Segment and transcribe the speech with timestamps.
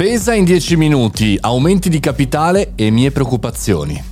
[0.00, 4.09] Spesa in 10 minuti, aumenti di capitale e mie preoccupazioni.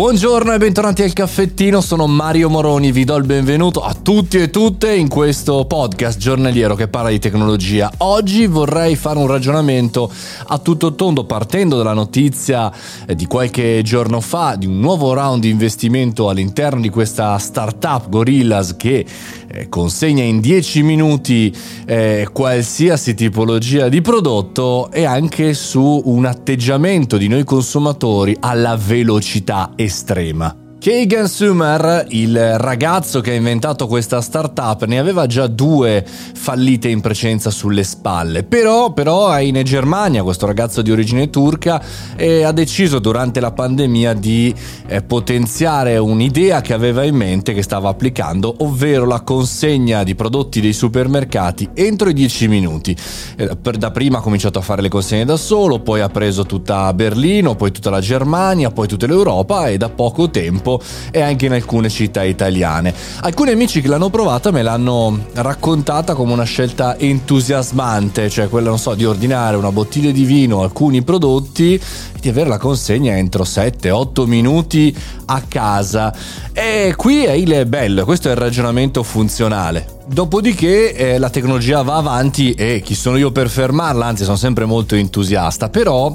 [0.00, 4.48] Buongiorno e bentornati al caffettino, sono Mario Moroni, vi do il benvenuto a tutti e
[4.48, 7.92] tutte in questo podcast giornaliero che parla di tecnologia.
[7.98, 10.10] Oggi vorrei fare un ragionamento
[10.46, 12.72] a tutto tondo partendo dalla notizia
[13.06, 18.08] eh, di qualche giorno fa di un nuovo round di investimento all'interno di questa startup
[18.08, 19.04] Gorillas che
[19.52, 21.54] eh, consegna in 10 minuti
[21.84, 29.72] eh, qualsiasi tipologia di prodotto e anche su un atteggiamento di noi consumatori alla velocità
[29.90, 30.56] estrema.
[30.80, 37.02] Kagan Sumer, il ragazzo che ha inventato questa startup, ne aveva già due fallite in
[37.02, 41.82] precedenza sulle spalle, però, però è in Germania, questo ragazzo di origine turca,
[42.16, 44.54] e ha deciso durante la pandemia di
[44.86, 50.62] eh, potenziare un'idea che aveva in mente, che stava applicando, ovvero la consegna di prodotti
[50.62, 52.96] dei supermercati entro i 10 minuti.
[53.36, 56.46] Eh, per, da prima ha cominciato a fare le consegne da solo, poi ha preso
[56.46, 61.20] tutta Berlino, poi tutta la Germania, poi tutta l'Europa e da poco tempo tempo e
[61.20, 62.94] anche in alcune città italiane.
[63.22, 68.78] Alcuni amici che l'hanno provata me l'hanno raccontata come una scelta entusiasmante, cioè quella, non
[68.78, 71.80] so, di ordinare una bottiglia di vino, alcuni prodotti e
[72.20, 74.94] di avere la consegna entro 7-8 minuti
[75.26, 76.14] a casa.
[76.52, 79.98] E qui è il bello, questo è il ragionamento funzionale.
[80.06, 84.64] Dopodiché eh, la tecnologia va avanti e chi sono io per fermarla, anzi sono sempre
[84.64, 86.14] molto entusiasta, però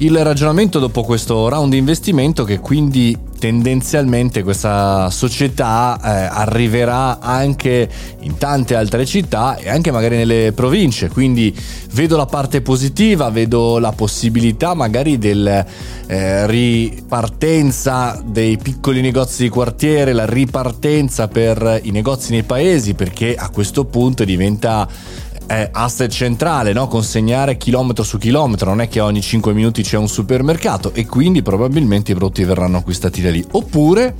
[0.00, 7.88] il ragionamento dopo questo round di investimento che quindi tendenzialmente questa società eh, arriverà anche
[8.20, 11.08] in tante altre città e anche magari nelle province.
[11.08, 11.52] Quindi
[11.92, 15.64] vedo la parte positiva vedo la possibilità magari del
[16.06, 23.34] eh, ripartenza dei piccoli negozi di quartiere la ripartenza per i negozi nei paesi perché
[23.34, 24.86] a questo punto diventa
[25.48, 26.88] è asset centrale, no?
[26.88, 31.42] consegnare chilometro su chilometro, non è che ogni 5 minuti c'è un supermercato e quindi
[31.42, 33.42] probabilmente i prodotti verranno acquistati da lì.
[33.52, 34.14] Oppure,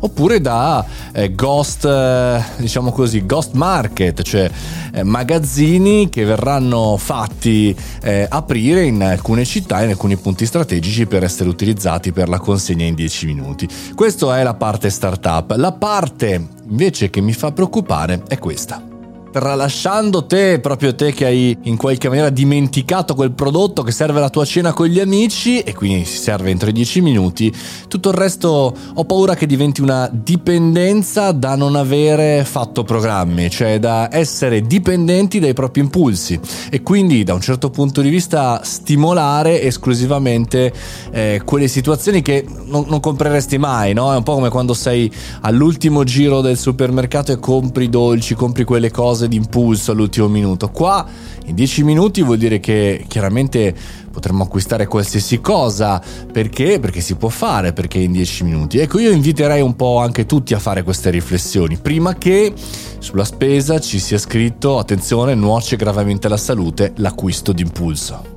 [0.00, 4.50] oppure da eh, ghost, eh, diciamo così, ghost market, cioè
[4.92, 11.22] eh, magazzini che verranno fatti eh, aprire in alcune città, in alcuni punti strategici per
[11.22, 13.68] essere utilizzati per la consegna in 10 minuti.
[13.94, 15.54] Questa è la parte startup.
[15.54, 18.93] La parte invece che mi fa preoccupare è questa
[19.34, 24.30] tralasciando te, proprio te che hai in qualche maniera dimenticato quel prodotto che serve alla
[24.30, 27.52] tua cena con gli amici e quindi si serve entro i 10 minuti,
[27.88, 33.80] tutto il resto ho paura che diventi una dipendenza da non avere fatto programmi, cioè
[33.80, 36.38] da essere dipendenti dai propri impulsi
[36.70, 40.72] e quindi da un certo punto di vista stimolare esclusivamente
[41.10, 44.12] eh, quelle situazioni che non, non compreresti mai, no?
[44.12, 48.92] È un po' come quando sei all'ultimo giro del supermercato e compri dolci, compri quelle
[48.92, 50.70] cose cose d'impulso all'ultimo minuto.
[50.70, 51.06] Qua
[51.46, 53.74] in 10 minuti vuol dire che chiaramente
[54.10, 56.00] potremmo acquistare qualsiasi cosa.
[56.30, 56.78] Perché?
[56.78, 58.78] Perché si può fare, perché in 10 minuti.
[58.78, 62.52] Ecco, io inviterei un po' anche tutti a fare queste riflessioni, prima che
[62.98, 68.33] sulla spesa ci sia scritto, attenzione, nuoce gravemente alla salute l'acquisto d'impulso.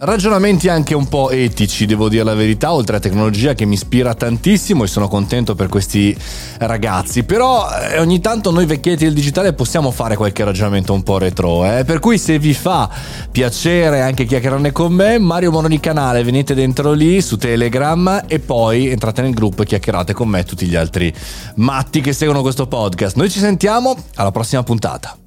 [0.00, 4.14] Ragionamenti anche un po' etici, devo dire la verità, oltre a tecnologia che mi ispira
[4.14, 6.16] tantissimo e sono contento per questi
[6.58, 7.24] ragazzi.
[7.24, 11.64] Però eh, ogni tanto noi vecchietti del digitale possiamo fare qualche ragionamento un po' retro.
[11.64, 11.82] Eh?
[11.84, 12.88] Per cui se vi fa
[13.32, 18.88] piacere anche chiacchierarne con me, Mario Moroni canale, venite dentro lì su Telegram e poi
[18.90, 21.12] entrate nel gruppo e chiacchierate con me e tutti gli altri
[21.56, 23.16] matti che seguono questo podcast.
[23.16, 25.18] Noi ci sentiamo alla prossima puntata.